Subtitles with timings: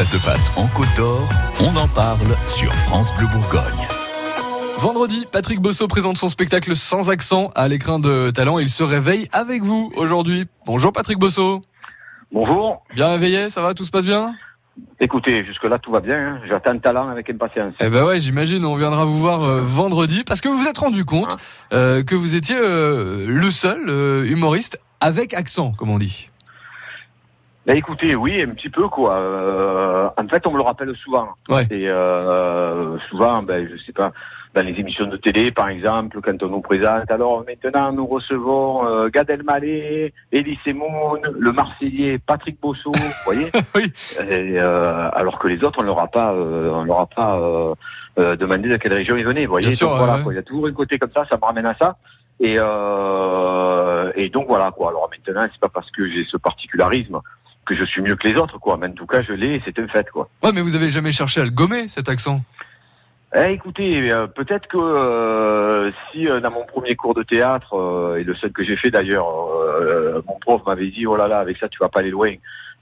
[0.00, 1.28] Ça se passe en Côte d'Or,
[1.60, 3.86] on en parle sur France Bleu Bourgogne.
[4.78, 8.58] Vendredi, Patrick Bosso présente son spectacle sans accent à l'écran de talent.
[8.58, 10.46] Il se réveille avec vous aujourd'hui.
[10.64, 11.60] Bonjour Patrick Bosso.
[12.32, 12.82] Bonjour.
[12.94, 14.34] Bien réveillé, ça va, tout se passe bien?
[15.00, 16.16] Écoutez, jusque-là, tout va bien.
[16.16, 16.40] Hein.
[16.48, 17.74] J'attends le talent avec impatience.
[17.78, 20.78] Eh ben ouais, j'imagine, on viendra vous voir euh, vendredi parce que vous vous êtes
[20.78, 21.36] rendu compte
[21.74, 26.30] euh, que vous étiez euh, le seul euh, humoriste avec accent, comme on dit.
[27.66, 29.14] Bah, écoutez, oui, un petit peu quoi.
[29.16, 31.28] Euh, en fait, on me le rappelle souvent.
[31.48, 31.64] Ouais.
[31.70, 34.12] Et euh, souvent, ben, je sais pas,
[34.54, 37.10] dans les émissions de télé, par exemple, quand on nous présente.
[37.10, 42.90] Alors maintenant, nous recevons euh, Gad Elmaleh, Elie Semoun, le Marseillais Patrick Bosso.
[42.92, 43.92] vous voyez Oui.
[44.28, 47.38] Et, euh, alors que les autres, on leur a pas, euh, on leur a pas
[47.38, 47.74] euh,
[48.18, 49.44] euh, demandé de quelle région ils venaient.
[49.44, 50.22] Vous voyez Bien sûr, Donc, voilà, ouais.
[50.22, 50.32] quoi.
[50.32, 51.24] Il y a toujours un côté comme ça.
[51.30, 51.96] Ça me ramène à ça.
[52.42, 54.88] Et, euh, et donc voilà quoi.
[54.88, 57.20] Alors maintenant, c'est pas parce que j'ai ce particularisme
[57.70, 58.76] que je suis mieux que les autres quoi.
[58.76, 59.54] Mais en tout cas, je l'ai.
[59.56, 60.28] et C'est un fait quoi.
[60.42, 62.40] Ouais, mais vous avez jamais cherché à le gommer, cet accent?
[63.36, 68.24] Eh, écoutez, euh, peut-être que euh, si euh, dans mon premier cours de théâtre et
[68.24, 69.26] le seul que j'ai fait d'ailleurs,
[70.26, 72.32] mon prof m'avait dit oh là là avec ça tu vas pas aller loin,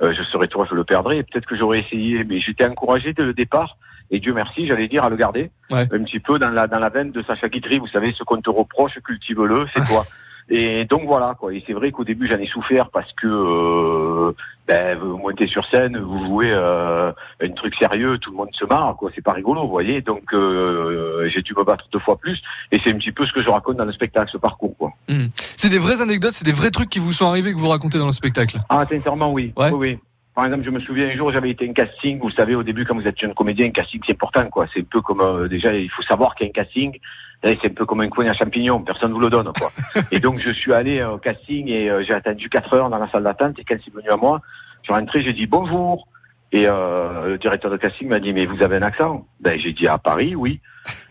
[0.00, 1.22] je serai toi je le perdrai.
[1.22, 3.77] Peut-être que j'aurais essayé, mais j'étais encouragé dès le départ
[4.11, 5.83] et Dieu merci j'allais dire à le garder Ouais.
[5.83, 7.78] un petit peu dans la dans la veine de Sacha Guitry.
[7.78, 10.03] Vous savez ce qu'on te reproche, cultive-le, c'est toi.
[10.50, 11.52] Et donc voilà quoi.
[11.52, 14.32] Et c'est vrai qu'au début j'en ai souffert parce que euh,
[14.66, 18.64] ben, vous montez sur scène, vous jouez euh, un truc sérieux, tout le monde se
[18.64, 19.10] marre quoi.
[19.14, 20.00] C'est pas rigolo, vous voyez.
[20.00, 22.41] Donc euh, j'ai dû me battre deux fois plus.
[22.72, 24.92] Et c'est un petit peu ce que je raconte dans le spectacle, ce parcours quoi.
[25.08, 25.26] Hmm.
[25.56, 27.98] C'est des vraies anecdotes, c'est des vrais trucs qui vous sont arrivés que vous racontez
[27.98, 28.58] dans le spectacle?
[28.69, 29.52] Ah sincèrement oui.
[29.56, 29.70] Ouais.
[29.72, 29.98] Oui oui.
[30.39, 32.20] Par exemple, je me souviens un jour, j'avais été un casting.
[32.20, 34.67] Vous savez, au début, quand vous êtes jeune comédien, un casting c'est important quoi.
[34.72, 36.97] C'est un peu comme euh, déjà, il faut savoir qu'il y a un casting.
[37.42, 39.72] C'est un peu comme un coin à champignons, personne vous le donne quoi.
[40.12, 42.98] et donc je suis allé euh, au casting et euh, j'ai attendu 4 heures dans
[42.98, 44.41] la salle d'attente et quand c'est venu à moi,
[44.83, 46.06] je suis rentré, j'ai dit bonjour.
[46.53, 49.27] Et le directeur de casting m'a dit mais vous avez un accent?
[49.41, 50.61] Ben j'ai dit à Paris oui.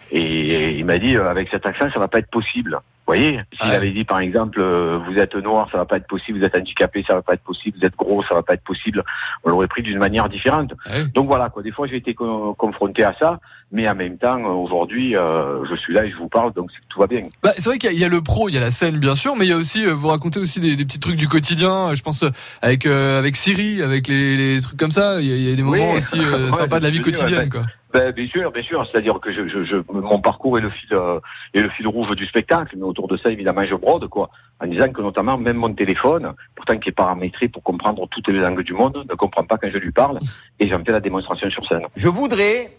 [0.09, 2.79] Et il m'a dit avec cet accent ça va pas être possible.
[3.07, 3.75] Vous voyez, s'il Ouais.
[3.75, 6.57] avait dit par exemple euh, vous êtes noir ça va pas être possible, vous êtes
[6.57, 9.01] handicapé ça va pas être possible, vous êtes gros ça va pas être possible,
[9.45, 10.73] on l'aurait pris d'une manière différente.
[10.87, 11.05] Ouais.
[11.15, 13.39] Donc voilà quoi, des fois j'ai été co- confronté à ça,
[13.71, 16.69] mais en même temps euh, aujourd'hui euh, je suis là et je vous parle donc
[16.89, 17.21] tout va bien.
[17.41, 19.15] Bah, c'est vrai qu'il y, y a le pro, il y a la scène bien
[19.15, 21.29] sûr, mais il y a aussi, euh, vous racontez aussi des, des petits trucs du
[21.29, 21.89] quotidien.
[21.91, 22.25] euh, Je pense
[22.61, 25.21] avec euh, avec Siri, avec les, les trucs comme ça.
[25.21, 25.97] Il y, a- il y a des moments Oui.
[25.97, 27.49] aussi Ouais, sympas de la vie quotidienne, ouais.
[27.49, 27.61] quoi.
[27.97, 28.87] Ben, bien sûr, bien sûr.
[28.91, 31.19] C'est-à-dire que je, je, je, mon parcours est le fil euh,
[31.55, 34.67] est le fil rouge du spectacle, mais autour de ça, évidemment, je brode quoi, en
[34.67, 38.61] disant que notamment même mon téléphone, pourtant qui est paramétré pour comprendre toutes les langues
[38.61, 40.19] du monde, ne comprend pas quand je lui parle,
[40.59, 41.81] et j'en fais la démonstration sur scène.
[41.95, 42.71] Je voudrais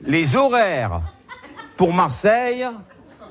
[0.00, 1.00] les horaires
[1.76, 2.64] pour Marseille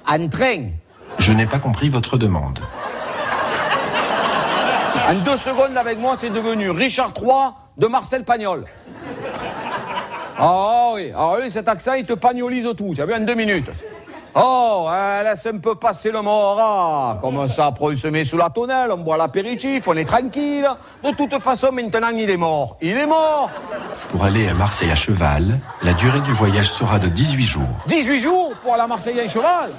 [0.07, 0.69] en train.
[1.17, 2.59] Je n'ai pas compris votre demande.
[5.09, 8.65] En deux secondes avec moi, c'est devenu Richard III de Marcel Pagnol.
[10.37, 12.93] Ah oui, ah oui, cet accent, il te pagnolise tout.
[12.95, 13.69] Tu as vu en deux minutes.
[14.35, 16.57] Oh, hein, laisse un peu passer le mort.
[16.59, 20.05] Ah, comme ça, après on se met sous la tonnelle, on boit l'apéritif, on est
[20.05, 20.65] tranquille.
[21.03, 22.77] De toute façon, maintenant, il est mort.
[22.81, 23.51] Il est mort.
[24.09, 27.85] Pour aller à Marseille à cheval, la durée du voyage sera de 18 jours.
[27.87, 29.71] 18 jours pour aller à Marseille en cheval?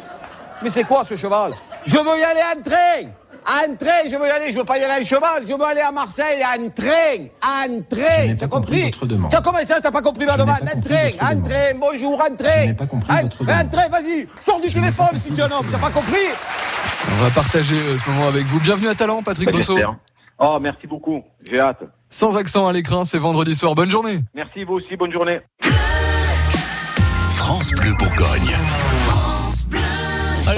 [0.62, 1.52] Mais c'est quoi ce cheval?
[1.84, 3.10] Je veux y aller en train.
[3.46, 4.52] En train, je veux y aller.
[4.52, 5.44] Je veux pas y aller en cheval.
[5.46, 7.26] Je veux aller à Marseille en train.
[7.42, 8.34] En train.
[8.38, 9.30] T'as compris compris.
[9.30, 10.88] T'as comment ça T'as pas compris ma demande En compris
[11.18, 11.74] train, en train.
[11.78, 12.62] Bonjour, en train.
[12.62, 14.26] Je n'ai pas compris votre En train, vas-y.
[14.40, 15.66] Sors du téléphone si tu es un homme.
[15.70, 16.26] T'as pas compris
[17.12, 18.60] On va partager euh, ce moment avec vous.
[18.60, 19.78] Bienvenue à Talent, Patrick Bosso.
[20.38, 21.22] Oh, merci beaucoup.
[21.48, 21.82] J'ai hâte.
[22.08, 23.74] Sans accent à l'écran, c'est vendredi soir.
[23.74, 24.20] Bonne journée.
[24.34, 24.96] Merci vous aussi.
[24.96, 25.40] Bonne journée.
[27.28, 28.56] France Bleu Bourgogne.